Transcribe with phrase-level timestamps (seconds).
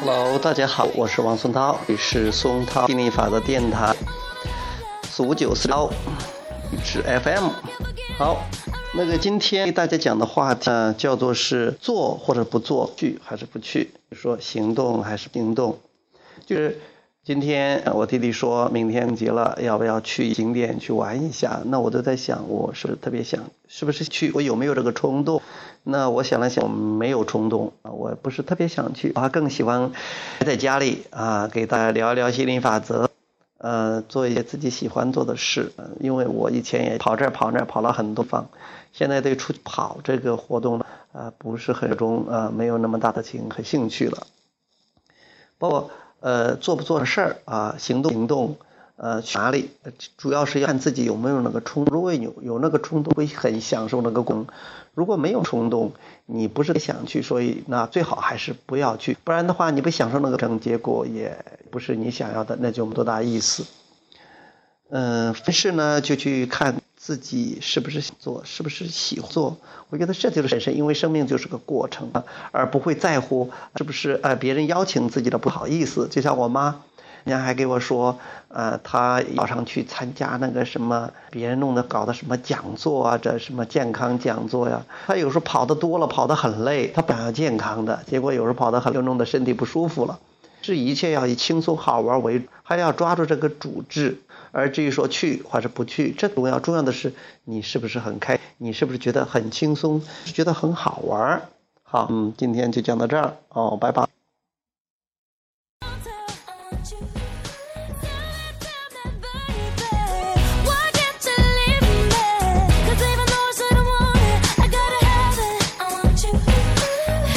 [0.00, 3.94] Hello，大家好，我是王松涛，这里是松涛心理法则电台，
[5.04, 5.88] 四五九四幺，
[6.84, 7.50] 是 FM。
[8.18, 8.44] 好，
[8.94, 15.78] 那个今天给大家讲的话题呢，叫做是做或者不做，去还是不去，说行动还是不行动，
[16.44, 16.80] 就是。
[17.24, 21.62] 今天我弟弟说明天急了，要不要去景点去玩一下？
[21.64, 24.30] 那我都在想，我是不是特别想，是不是去？
[24.34, 25.40] 我有没有这个冲动？
[25.84, 29.90] 那我想了想，没有冲动啊，我不是特别想去，我还更喜欢
[30.40, 33.08] 在家里啊，给大家聊一聊心理法则，
[33.56, 35.72] 呃，做一些自己喜欢做的事。
[36.00, 38.50] 因为我以前也跑这儿跑那儿跑了很多方，
[38.92, 44.26] 现在对出去跑这个活动呢，啊，不是很中，啊，没有那么大的情和兴趣了，
[45.56, 45.90] 包括。
[46.24, 48.56] 呃，做不做事儿啊，行动行动，
[48.96, 49.68] 呃，去哪里，
[50.16, 51.84] 主要是要看自己有没有那个冲。
[51.84, 54.46] 如果有有那个冲动，会很享受那个功；
[54.94, 55.92] 如果没有冲动，
[56.24, 59.18] 你不是想去，所以那最好还是不要去。
[59.22, 61.36] 不然的话，你不享受那个成结果，也
[61.70, 63.66] 不是你想要的，那就没多大意思。
[64.88, 66.80] 嗯，凡事呢，就去看。
[67.06, 69.58] 自己是不是想做，是不是喜欢做？
[69.90, 72.10] 我觉得这就是人生，因为生命就是个过程，
[72.50, 76.08] 而不会在乎是不是呃别人邀请自己的不好意思。
[76.10, 76.80] 就像我妈，
[77.24, 84.86] 人家还给我说，呃，她早上去参加那个什么别人弄的搞的什么讲座啊，这什么健康讲座呀。
[85.06, 90.18] 她有时候跑得多了，跑得很累，她本来要健康的，结果有时候跑得很，就弄得身体不舒服了。
[90.64, 94.18] 是一切要以轻松好玩为，还要抓住这个主旨。
[94.50, 97.12] 而至于说去或者不去，这重要重要的是
[97.44, 101.42] 你是不是很开，你是不是觉得很轻松，觉得很好玩
[101.82, 104.23] 好，嗯，今天就讲到这儿哦，拜拜。